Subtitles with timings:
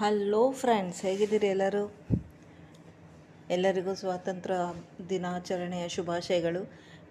[0.00, 1.80] Hello friends ಹೇಗಿದ್ದೀರಿ ಎಲ್ಲರೂ?
[3.50, 4.58] ಎಲ್ಲರಿಗೂ ಸ್ವಾತಂತ್ರ್ಯ
[5.08, 6.62] ದಿನಾಚರಣೆಯ ಶುಭಾಶಯಗಳು.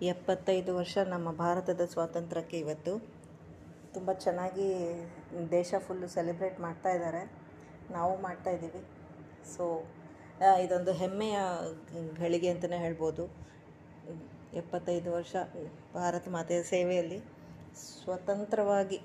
[0.02, 2.94] ಎಪ್ಪತ್ತೈದು ವರ್ಷ ನಮ್ಮ ಭಾರತದ ಸ್ವಾತಂತ್ರ್ಯಕ್ಕೆ ಇವತ್ತು.
[3.94, 4.70] ತುಂಬ ಚೆನ್ನಾಗಿ
[5.52, 7.24] ದೇಶ ಫುಲ್ಲು ಸೆಲೆಬ್ರೇಟ್ ಮಾಡ್ತಾ ಇದ್ದಾರೆ.
[7.92, 8.84] ನಾವು ಮಾಡ್ತಾ ಇದ್ದೀವಿ.
[9.56, 9.68] ಸೊ
[10.64, 11.38] ಇದೊಂದು ಹೆಮ್ಮೆಯ
[12.24, 13.26] ಗಳಿಗೆ ಅಂತಲೇ ಹೇಳ್ಬೋದು.
[14.64, 15.36] ಎಪ್ಪತ್ತೈದು ವರ್ಷ
[15.94, 17.22] ಭಾರತ ಮಾತೆಯ ಸೇವೆಯಲ್ಲಿ
[17.84, 19.02] ಸ್ವತಂತ್ರವಾಗಿ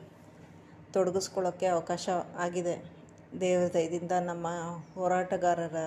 [0.93, 2.09] ತೊಡಗಿಸ್ಕೊಳ್ಳೋಕ್ಕೆ ಅವಕಾಶ
[2.47, 3.02] ಆಗಿದೆ.
[3.41, 4.47] ದೇವರ ದಯದಿಂದ ನಮ್ಮ
[4.95, 5.79] ಹೋರಾಟಗಾರರ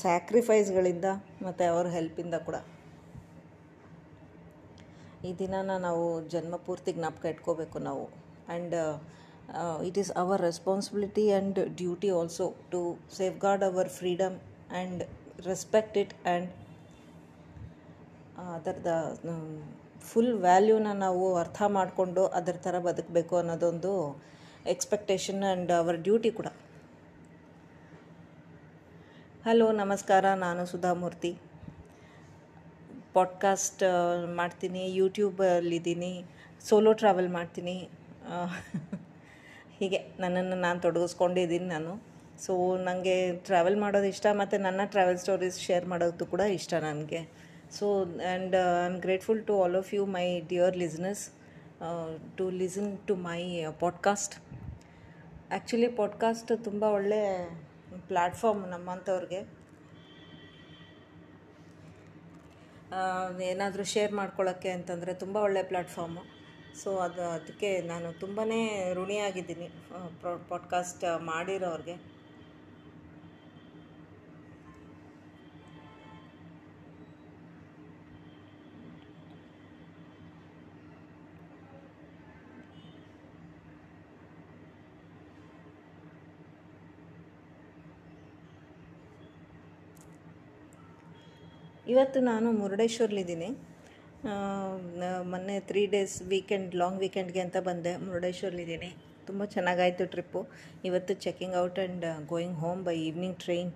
[0.00, 1.06] ಸ್ಯಾಕ್ರಿಫೈಸ್ಗಳಿಂದ
[1.46, 2.56] ಮತ್ತು ಅವ್ರ ಹೆಲ್ಪಿಂದ ಕೂಡ.
[5.28, 8.04] ಈ ದಿನನ ನಾವು ಜನ್ಮ ಪೂರ್ತಿ ಜ್ಞಾಪಕ ಇಟ್ಕೋಬೇಕು ನಾವು.
[8.48, 8.76] And
[9.88, 12.80] it is our responsibility and duty also to
[13.44, 14.36] safeguard our freedom
[14.72, 15.02] and
[15.50, 16.48] respect it and
[18.58, 18.90] ಅದರದ
[20.08, 23.92] ಫುಲ್ ವ್ಯಾಲ್ಯೂನ ನಾವು ಅರ್ಥ ಮಾಡಿಕೊಂಡು ಅದರ ಥರ ಬದುಕಬೇಕು ಅನ್ನೋದೊಂದು
[24.66, 26.46] ಎಕ್ಸ್ಪೆಕ್ಟೇಷನ್ ಆ್ಯಂಡ್ ಅವರ್ ಡ್ಯೂಟಿ ಕೂಡ.
[29.44, 30.34] ಹಲೋ, ನಮಸ್ಕಾರ.
[30.34, 31.38] ನಾನು ಸುಧಾಮೂರ್ತಿ
[33.12, 33.82] ಪಾಡ್ಕಾಸ್ಟ್
[34.36, 34.94] ಮಾಡ್ತೀನಿ.
[34.94, 36.24] ಯೂಟ್ಯೂಬಲ್ಲಿದ್ದೀನಿ
[36.68, 37.88] ಸೋಲೋ ಟ್ರಾವೆಲ್ ಮಾಡ್ತೀನಿ.
[39.78, 42.02] ಹೀಗೆ ನನ್ನನ್ನು ನಾನು ತೊಡಗಿಸ್ಕೊಂಡಿದ್ದೀನಿ ನಾನು.
[42.46, 47.28] ಸೊ ನನಗೆ ಟ್ರಾವೆಲ್ ಮಾಡೋದು ಇಷ್ಟ ಮತ್ತು ನನ್ನ ಟ್ರಾವೆಲ್ ಸ್ಟೋರೀಸ್ ಶೇರ್ ಮಾಡೋದು ಕೂಡ ಇಷ್ಟ ನನಗೆ.
[47.78, 51.30] So and I am grateful to all of you my dear listeners
[52.36, 54.34] to listen to my podcast
[55.52, 57.50] actually podcast ತುಂಬ ಒಳ್ಳೆ
[58.06, 59.60] ಪ್ಲ್ಯಾಟ್ಫಾರ್ಮ್ ನಮ್ಮಂಥವ್ರಿಗೆ
[63.42, 66.40] ಏನಾದರೂ ಶೇರ್ ಮಾಡ್ಕೊಳ್ಳೋಕ್ಕೆ ಅಂತಂದರೆ ತುಂಬ ಒಳ್ಳೆ ಪ್ಲ್ಯಾಟ್ಫಾರ್ಮು
[66.82, 68.44] ಸೊ ಅದು, ಅದಕ್ಕೆ ನಾನು ತುಂಬಾ
[68.92, 69.68] ಋಣಿಯಾಗಿದ್ದೀನಿ
[70.48, 72.19] ಪಾಡ್ಕಾಸ್ಟ್ ಮಾಡಿರೋರಿಗೆ.
[91.90, 93.50] ಇವತ್ತು ನಾನು ಮುರುಡೇಶ್ವರ್ಲಿದ್ದೀನಿ
[95.32, 98.90] ಮೊನ್ನೆ ತ್ರೀ ಡೇಸ್ ವೀಕೆಂಡ್ ಲಾಂಗ್ ವೀಕೆಂಡ್ಗೆ ಅಂತ ಬಂದೆ ಮುರುಡೇಶ್ವರ್ಲಿದ್ದೀನಿ
[99.28, 100.40] ತುಂಬ ಚೆನ್ನಾಗಾಯಿತು ಟ್ರಿಪ್ಪು
[100.88, 103.70] ಇವತ್ತು checking out and going home by evening train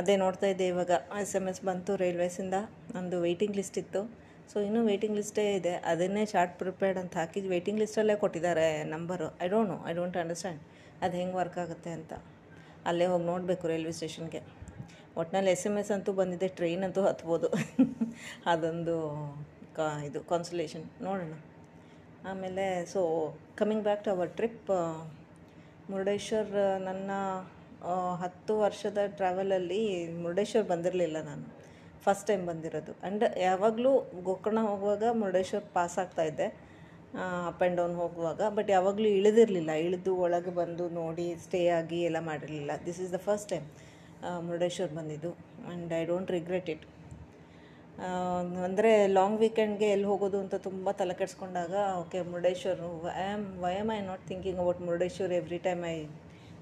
[0.00, 0.92] ಅದೇ ನೋಡ್ತಾ ಇದ್ದೆ ಇವಾಗ
[1.22, 2.56] ಎಸ್ ಎಂ ಎಸ್ ಬಂತು ರೈಲ್ವೇಸಿಂದ
[2.94, 4.00] ನಂದು ವೆಯ್ಟಿಂಗ್ ಲಿಸ್ಟ್ ಇತ್ತು.
[4.50, 5.72] ಸೊ ಇನ್ನೂ ವೆಯ್ಟಿಂಗ್ ಲಿಸ್ಟೇ ಇದೆ.
[5.92, 10.60] ಅದನ್ನೇ ಚಾರ್ಟ್ ಪ್ರಿಪೇರ್ಡ್ ಅಂತ ಹಾಕಿ ವೆಯ್ಟಿಂಗ್ ಲಿಸ್ಟಲ್ಲೇ ಕೊಟ್ಟಿದ್ದಾರೆ number I don't know I don't understand
[11.04, 12.12] ಅದು ಹೆಂಗೆ ವರ್ಕ್ ಆಗುತ್ತೆ ಅಂತ.
[12.90, 14.42] ಅಲ್ಲೇ ಹೋಗಿ ನೋಡಬೇಕು ರೈಲ್ವೆ ಸ್ಟೇಷನ್ಗೆ
[15.16, 17.48] ಒಟ್ಟಿನಲ್ಲಿ ಎಸ್ ಎಂ ಎಸ್ ಅಂತೂ ಬಂದಿದೆ ಟ್ರೈನ್ ಅಂತೂ ಹತ್ಬೋದು.
[18.46, 18.96] ಅದೊಂದು
[19.76, 21.34] ಕಾ, ಇದು ಕಾನ್ಸಲೇಷನ್ ನೋಡೋಣ.
[22.28, 23.00] ಆಮೇಲೆ so
[23.56, 24.70] coming back to our trip
[25.90, 27.10] Murudeshwar, ನನ್ನ
[28.22, 29.82] ಹತ್ತು ವರ್ಷದ ಟ್ರಾವೆಲಲ್ಲಿ
[30.22, 31.46] ಮುರುಡೇಶ್ವರ್ ಬಂದಿರಲಿಲ್ಲ ನಾನು.
[32.04, 32.92] ಫಸ್ಟ್ ಟೈಮ್ ಬಂದಿರೋದು.
[33.02, 36.46] ಆ್ಯಂಡ್ ಯಾವಾಗಲೂ ಗೋಕರ್ಣ ಹೋಗುವಾಗ ಮುರುಡೇಶ್ವರ್ ಪಾಸ್ ಆಗ್ತಾಯಿದ್ದೆ
[37.48, 38.40] ಅಪ್ ಆ್ಯಂಡ್ ಡೌನ್ ಹೋಗುವಾಗ.
[38.48, 39.70] ಬಟ್ ಯಾವಾಗಲೂ ಇಳಿದಿರಲಿಲ್ಲ.
[39.86, 42.70] ಇಳಿದು ಒಳಗೆ ಬಂದು ನೋಡಿ ಸ್ಟೇ ಆಗಿ ಎಲ್ಲ ಮಾಡಿರಲಿಲ್ಲ.
[42.86, 43.66] This is the first time
[44.46, 45.30] Murudeshwar ಬಂದಿದ್ದು.
[45.68, 46.84] And I don't regret it
[48.66, 52.80] ಅಂದರೆ ಲಾಂಗ್ ವೀಕೆಂಡ್ಗೆ ಎಲ್ಲಿ ಹೋಗೋದು ಅಂತ ತುಂಬ ತಲೆ ಕೆಡಿಸ್ಕೊಂಡಾಗ okay Murudeshwar
[53.22, 55.96] I am why am I not thinking about Murudeshwar every time I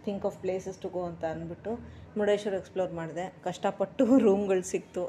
[0.06, 1.72] think of places to go ಅಂತ ಅಂದ್ಬಿಟ್ಟು
[2.18, 3.24] ಮುರುಡೇಶ್ವರ ಎಕ್ಸ್ಪ್ಲೋರ್ ಮಾಡಿದೆ.
[3.46, 5.04] ಕಷ್ಟಪಟ್ಟು ರೂಮ್ಗಳು ಸಿಕ್ತು.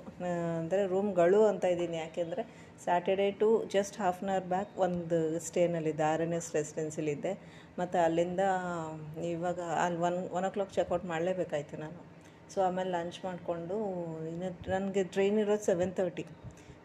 [0.59, 1.97] ಅಂದರೆ ರೂಮ್ಗಳು ಅಂತ ಇದ್ದೀನಿ.
[2.05, 2.43] ಯಾಕೆಂದರೆ
[2.85, 7.33] Saturday to just half an hour back ಒಂದು ಸ್ಟೇನಲ್ಲಿದ್ದೆ ಆರ್ ಎನ್ ಎಸ್ ರೆಸಿಡೆನ್ಸಿಲಿದ್ದೆ
[7.79, 8.41] ಮತ್ತು ಅಲ್ಲಿಂದ,
[9.35, 11.99] ಇವಾಗ, ಅಲ್ಲಿ one one o'clock checkout ಮಾಡಲೇಬೇಕಾಯ್ತು ನಾನು.
[12.53, 13.77] ಸೊ ಆಮೇಲೆ ಲಂಚ್ ಮಾಡಿಕೊಂಡು,
[14.31, 16.25] ಇನ್ನು ನನಗೆ ಟ್ರೈನ್ ಇರೋದು ಸೆವೆನ್ ತರ್ಟಿ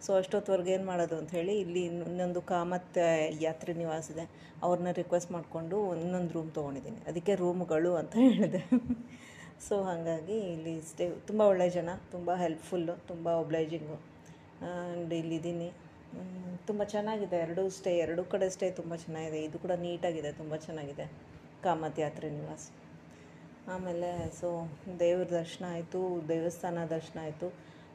[0.05, 2.99] ಸೊ ಅಷ್ಟೊತ್ತವರೆಗೆ ಏನು ಮಾಡೋದು ಅಂತ ಹೇಳಿ, ಇಲ್ಲಿ ಇನ್ನೊಂದು ಕಾಮತ್
[3.47, 4.25] ಯಾತ್ರಿ ನಿವಾಸ ಇದೆ
[4.67, 7.01] ಅವ್ರನ್ನ ರಿಕ್ವೆಸ್ಟ್ ಮಾಡಿಕೊಂಡು ಇನ್ನೊಂದು ರೂಮ್ ತೊಗೊಂಡಿದ್ದೀನಿ.
[7.11, 8.63] ಅದಕ್ಕೆ ರೂಮ್ಗಳು ಅಂತ ಹೇಳಿದೆ.
[9.67, 13.97] ಸೊ ಹಾಗಾಗಿ ಇಲ್ಲಿ ಸ್ಟೇ ತುಂಬ ಒಳ್ಳೆ ಜನ, ತುಂಬ ಹೆಲ್ಪ್ಫುಲ್ಲು ತುಂಬ ಒಬ್ಲೈಜಿಂಗು
[14.69, 15.69] ಆ್ಯಂಡ್ ಇಲ್ಲಿದ್ದೀನಿ.
[16.69, 17.37] ತುಂಬ ಚೆನ್ನಾಗಿದೆ.
[17.47, 19.41] ಎರಡೂ ಸ್ಟೇ ಎರಡೂ ಕಡೆ ಸ್ಟೇ ತುಂಬ ಚೆನ್ನಾಗಿದೆ.
[19.49, 21.07] ಇದು ಕೂಡ ನೀಟಾಗಿದೆ ತುಂಬ ಚೆನ್ನಾಗಿದೆ.
[21.67, 22.67] ಕಾಮತ್ ಯಾತ್ರೆ ನಿವಾಸ.
[23.69, 24.49] ಆಮೇಲೆ ಸೊ
[25.01, 27.49] ದೇವ್ರ ದರ್ಶನ ಆಯಿತು, ದೇವಸ್ಥಾನ ದರ್ಶನ ಆಯಿತು.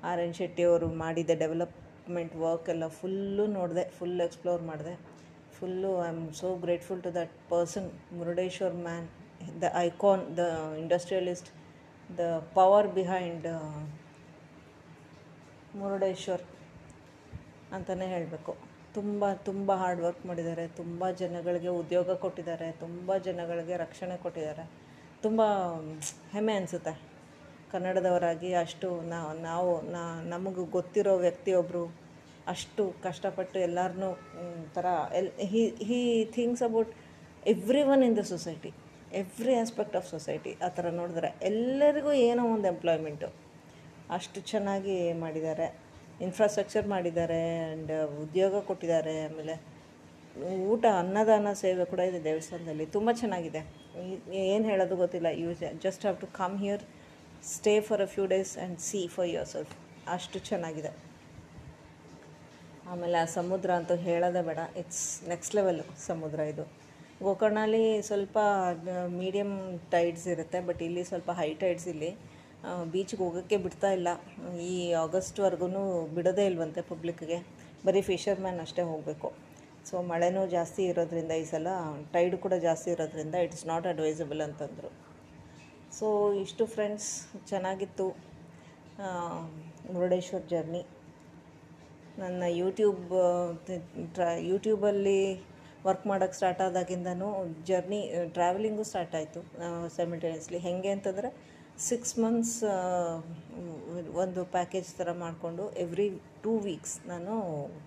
[0.03, 4.95] ಆರ್ ಎನ್ ಶೆಟ್ಟಿಯವರು ಮಾಡಿದ ಡೆವಲಪ್ಮೆಂಟ್ ವರ್ಕ್ ಎಲ್ಲ ಫುಲ್ಲು ನೋಡಿದೆ ಫುಲ್ ಎಕ್ಸ್ಪ್ಲೋರ್ ಮಾಡಿದೆ.
[5.59, 9.07] Full I am so grateful to that person Murudeshwar man
[9.61, 10.45] the icon the
[10.77, 11.49] industrialist
[12.17, 12.19] the
[12.53, 13.47] power behind
[15.75, 16.43] Murudeshwar
[17.73, 18.55] ಅಂತಲೇ ಹೇಳಬೇಕು.
[18.93, 20.67] ತುಂಬ ತುಂಬ ಹಾರ್ಡ್ ವರ್ಕ್ ಮಾಡಿದ್ದಾರೆ.
[20.67, 22.71] ತುಂಬ ಜನಗಳಿಗೆ ಉದ್ಯೋಗ ಕೊಟ್ಟಿದ್ದಾರೆ.
[22.71, 24.65] ತುಂಬ ಜನಗಳಿಗೆ ರಕ್ಷಣೆ ಕೊಟ್ಟಿದ್ದಾರೆ.
[25.23, 25.41] ತುಂಬ,
[26.33, 26.93] ಹೆಮ್ಮೆ ಅನಿಸುತ್ತೆ.
[27.71, 28.87] ಕನ್ನಡದವರಾಗಿ ಅಷ್ಟು
[29.47, 29.71] ನಾವು
[30.33, 31.83] ನಮಗೆ ಗೊತ್ತಿರೋ ವ್ಯಕ್ತಿಯೊಬ್ಬರು
[32.53, 34.09] ಅಷ್ಟು ಕಷ್ಟಪಟ್ಟು ಎಲ್ಲರನ್ನೂ
[34.75, 34.87] ಥರ
[35.19, 35.99] L, he he
[36.35, 36.91] things about
[37.93, 38.71] everyone in the society.
[39.21, 43.29] Every aspect of society, ಆ ಥರ ನೋಡಿದ್ರೆ ಎಲ್ಲರಿಗೂ ಏನೋ ಒಂದು ಎಂಪ್ಲಾಯ್ಮೆಂಟು.
[44.17, 45.67] ಅಷ್ಟು ಚೆನ್ನಾಗಿ ಮಾಡಿದ್ದಾರೆ.
[46.25, 49.55] ಇನ್ಫ್ರಾಸ್ಟ್ರಕ್ಚರ್ ಮಾಡಿದ್ದಾರೆ ಆ್ಯಂಡ್ ಉದ್ಯೋಗ ಕೊಟ್ಟಿದ್ದಾರೆ, ಆಮೇಲೆ
[50.71, 52.85] ಊಟ, ಅನ್ನದಾನ ಸೇವೆ ಕೂಡ ಇದೆ ದೇವಸ್ಥಾನದಲ್ಲಿ.
[52.95, 53.61] ತುಂಬ ಚೆನ್ನಾಗಿದೆ.
[54.45, 55.29] ಏನು ಹೇಳೋದು ಗೊತ್ತಿಲ್ಲ.
[55.41, 55.49] You
[55.85, 56.83] just have to come here
[57.53, 59.73] stay for a few days and see for yourself
[60.15, 60.91] ಅಷ್ಟು ಚೆನ್ನಾಗಿದೆ.
[62.93, 64.59] ಆಮೇಲೆ ಆ ಸಮುದ್ರ ಅಂತೂ ಹೇಳೋದೇ ಬೇಡ.
[64.81, 66.65] ಇಟ್ಸ್ ನೆಕ್ಸ್ಟ್ ಲೆವೆಲ್ಲು ಸಮುದ್ರ ಇದು.
[67.25, 68.37] ಗೋಕರ್ಣಲ್ಲಿ ಸ್ವಲ್ಪ
[69.21, 69.55] ಮೀಡಿಯಮ್
[69.93, 72.11] ಟೈಡ್ಸ್ ಇರುತ್ತೆ ಬಟ್ ಇಲ್ಲಿ ಸ್ವಲ್ಪ ಹೈ ಟೈಡ್ಸ್ ಇಲ್ಲಿ.
[72.93, 74.09] ಬೀಚ್ಗೆ ಹೋಗೋಕ್ಕೆ ಬಿಡ್ತಾ ಇಲ್ಲ.
[74.69, 74.71] ಈ
[75.05, 75.67] ಆಗಸ್ಟ್ವರೆಗೂ
[76.17, 77.39] ಬಿಡೋದೇ ಇಲ್ವಂತೆ ಪಬ್ಲಿಕ್ಗೆ
[77.87, 79.29] ಬರೀ ಫಿಷರ್ಮ್ಯಾನ್ ಅಷ್ಟೇ ಹೋಗಬೇಕು.
[79.89, 81.71] ಸೊ ಮಳೆನೂ ಜಾಸ್ತಿ ಇರೋದ್ರಿಂದ ಈ ಸಲ
[82.13, 84.91] ಟೈಡ್ ಕೂಡ ಜಾಸ್ತಿ ಇರೋದ್ರಿಂದ ಇಟ್ಸ್ ನಾಟ್ ಅಡ್ವೈಸಬಲ್ ಅಂತಂದರು.
[85.97, 86.07] ಸೊ
[86.43, 87.09] ಇಷ್ಟು ಫ್ರೆಂಡ್ಸ್
[87.49, 88.07] ಚೆನ್ನಾಗಿತ್ತು
[89.93, 90.83] ಮುರುಡೇಶ್ವರ್ ಜರ್ನಿ
[92.21, 93.03] ನನ್ನ ಯೂಟ್ಯೂಬ್
[94.15, 95.19] ಟ್ರಾ ಯೂಟ್ಯೂಬಲ್ಲಿ
[95.87, 97.29] ವರ್ಕ್ ಮಾಡೋಕ್ಕೆ ಸ್ಟಾರ್ಟ್ ಆದಾಗಿಂದನೂ
[97.69, 97.99] ಜರ್ನಿ
[98.37, 99.41] ಟ್ರಾವೆಲಿಂಗು ಸ್ಟಾರ್ಟ್ ಆಯಿತು
[99.97, 101.29] ಸೆಮಿಟೇನಿಯಸ್ಲಿ ಹೇಗೆ ಅಂತಂದರೆ
[101.87, 102.55] ಸಿಕ್ಸ್ ಮಂತ್ಸ್
[104.21, 106.07] ಒಂದು ಪ್ಯಾಕೇಜ್ ಥರ ಮಾಡಿಕೊಂಡು ಎವ್ರಿ
[106.43, 107.33] ಟೂ ವೀಕ್ಸ್ ನಾನು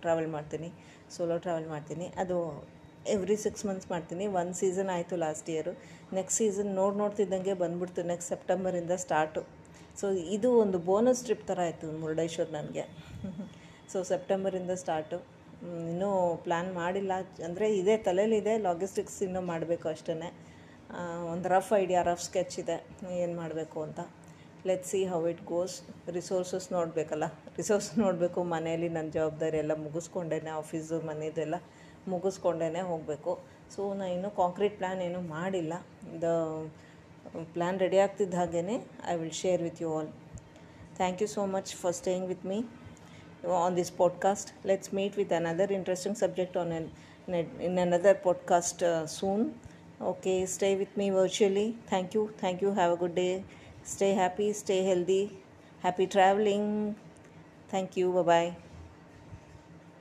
[0.02, 0.68] ಟ್ರಾವೆಲ್ ಮಾಡ್ತೀನಿ
[1.16, 2.06] ಸೋಲೋ ಟ್ರಾವೆಲ್ ಮಾಡ್ತೀನಿ.
[2.22, 2.36] ಅದು
[3.14, 4.24] ಎವ್ರಿ ಸಿಕ್ಸ್ ಮಂತ್ಸ್ ಮಾಡ್ತೀನಿ.
[4.38, 5.72] ಒಂದು ಸೀಸನ್ ಆಯಿತು ಲಾಸ್ಟ್ ಇಯರು
[6.18, 8.02] ನೆಕ್ಸ್ಟ್ ಸೀಸನ್ ನೋಡಿ ನೋಡ್ತಿದ್ದಂಗೆ ಬಂದ್ಬಿಡ್ತು.
[8.12, 9.42] ನೆಕ್ಸ್ಟ್ ಸೆಪ್ಟೆಂಬರಿಂದ ಸ್ಟಾರ್ಟು
[10.00, 12.84] ಸೊ ಇದು ಒಂದು ಬೋನಸ್ ಟ್ರಿಪ್ ಥರ ಆಯಿತು ಮುರುಡೇಶ್ವರ್ ನನಗೆ.
[13.92, 15.18] ಸೊ ಸೆಪ್ಟೆಂಬರಿಂದ ಸ್ಟಾರ್ಟು
[15.92, 16.10] ಇನ್ನೂ
[16.44, 17.12] ಪ್ಲ್ಯಾನ್ ಮಾಡಿಲ್ಲ.
[17.46, 18.54] ಅಂದರೆ ಇದೇ ತಲೆಯಲ್ಲಿದೆ.
[18.66, 20.14] ಲಾಗಿಸ್ಟಿಕ್ಸ್ ಇನ್ನೂ ಮಾಡಬೇಕು ಅಷ್ಟೇ
[21.32, 22.76] ಒಂದು ರಫ್ ಐಡಿಯಾ ರಫ್ ಸ್ಕೆಚ್ ಇದೆ.
[23.22, 24.00] ಏನು ಮಾಡಬೇಕು ಅಂತ.
[24.66, 27.24] Let see how it goes resources ನೋಡಬೇಕಲ್ಲ
[27.56, 31.54] ರಿಸೋರ್ಸ್ ನೋಡಬೇಕು ಮನೆಯಲ್ಲಿ ನನ್ನ ಜವಾಬ್ದಾರಿ ಎಲ್ಲ ಮುಗಿಸ್ಕೊಂಡೇನೆ ಆಫೀಸು ಮನೆಯದೆಲ್ಲ
[32.08, 33.38] ಮುಗಿಸ್ಕೊಂಡೇ ಹೋಗಬೇಕು
[33.74, 35.72] ಸೊ ನಾನು ಇನ್ನೂ ಕಾಂಕ್ರೀಟ್ ಪ್ಲ್ಯಾನ್ ಏನೂ ಮಾಡಿಲ್ಲ
[36.22, 36.24] ದ
[37.52, 40.08] ಪ್ಲ್ಯಾನ್ ರೆಡಿ ಆಗ್ತಿದ್ದ ಹಾಗೇ I will share with you all
[40.96, 42.64] thank you so much for staying with me
[43.64, 46.88] on this podcast let's meet with another interesting subject on an
[47.30, 49.60] in another podcast other soon.
[50.00, 51.74] Okay, stay with me virtually.
[51.90, 52.08] Thank
[52.40, 52.70] thank you.
[52.70, 53.44] Have a good day.
[53.92, 55.22] Stay happy, stay healthy.
[55.86, 56.94] Happy traveling.
[57.68, 58.12] Thank you.
[58.12, 58.56] Bye bye.